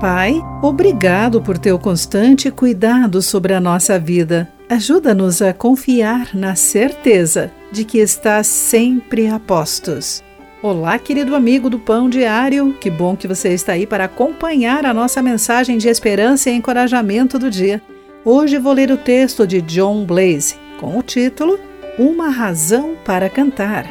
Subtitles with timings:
[0.00, 4.50] Pai, obrigado por teu constante cuidado sobre a nossa vida.
[4.66, 10.24] Ajuda-nos a confiar na certeza de que estás sempre a postos.
[10.62, 12.72] Olá, querido amigo do Pão Diário.
[12.80, 17.38] Que bom que você está aí para acompanhar a nossa mensagem de esperança e encorajamento
[17.38, 17.82] do dia.
[18.24, 21.60] Hoje vou ler o texto de John Blaze com o título
[21.98, 23.86] Uma Razão para Cantar.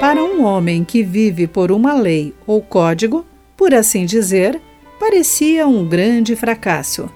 [0.00, 3.24] Para um homem que vive por uma lei ou código,
[3.64, 4.60] por assim dizer,
[5.00, 7.08] parecia um grande fracasso.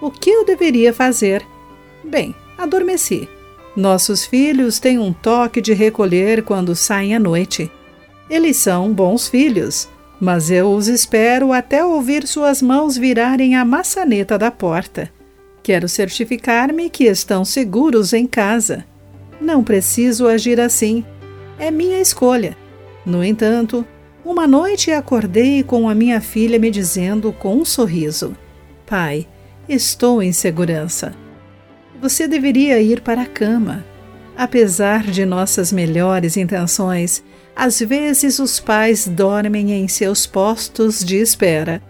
[0.00, 1.46] O que eu deveria fazer?
[2.02, 3.28] Bem, adormeci.
[3.76, 7.70] Nossos filhos têm um toque de recolher quando saem à noite.
[8.28, 9.88] Eles são bons filhos,
[10.20, 15.08] mas eu os espero até ouvir suas mãos virarem a maçaneta da porta.
[15.62, 18.84] Quero certificar-me que estão seguros em casa.
[19.40, 21.04] Não preciso agir assim.
[21.60, 22.56] É minha escolha.
[23.06, 23.86] No entanto,
[24.24, 28.36] uma noite acordei com a minha filha me dizendo com um sorriso:
[28.86, 29.26] Pai,
[29.68, 31.12] estou em segurança.
[32.00, 33.84] Você deveria ir para a cama.
[34.36, 37.22] Apesar de nossas melhores intenções,
[37.54, 41.82] às vezes os pais dormem em seus postos de espera.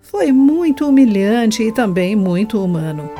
[0.00, 3.10] Foi muito humilhante e também muito humano.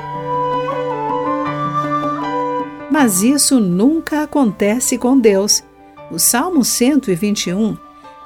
[2.91, 5.63] Mas isso nunca acontece com Deus.
[6.11, 7.77] O Salmo 121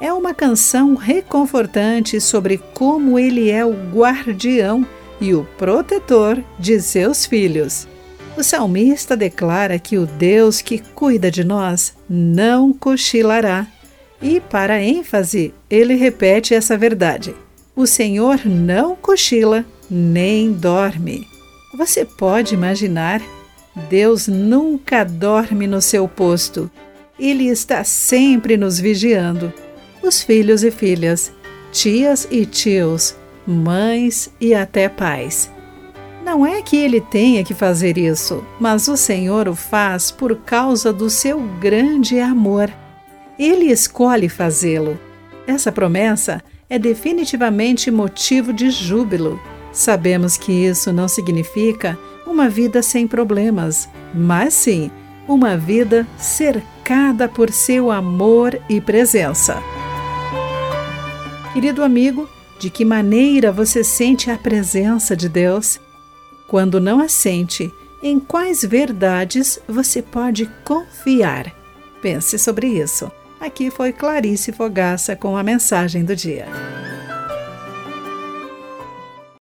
[0.00, 4.86] é uma canção reconfortante sobre como ele é o guardião
[5.20, 7.89] e o protetor de seus filhos.
[8.36, 13.67] O salmista declara que o Deus que cuida de nós não cochilará.
[14.20, 17.34] E, para ênfase, ele repete essa verdade:
[17.74, 21.27] O Senhor não cochila nem dorme.
[21.77, 23.22] Você pode imaginar?
[23.89, 26.70] Deus nunca dorme no seu posto.
[27.19, 29.52] Ele está sempre nos vigiando
[30.06, 31.32] os filhos e filhas,
[31.72, 35.50] tias e tios, mães e até pais.
[36.24, 40.92] Não é que ele tenha que fazer isso, mas o Senhor o faz por causa
[40.92, 42.70] do seu grande amor.
[43.39, 44.98] Ele escolhe fazê-lo.
[45.46, 49.40] Essa promessa é definitivamente motivo de júbilo.
[49.72, 51.96] Sabemos que isso não significa
[52.27, 54.90] uma vida sem problemas, mas sim
[55.28, 59.62] uma vida cercada por seu amor e presença.
[61.56, 62.28] Querido amigo,
[62.58, 65.80] de que maneira você sente a presença de Deus?
[66.46, 67.72] Quando não a sente,
[68.02, 71.50] em quais verdades você pode confiar?
[72.02, 73.11] Pense sobre isso.
[73.40, 76.46] Aqui foi Clarice Fogaça com a mensagem do dia.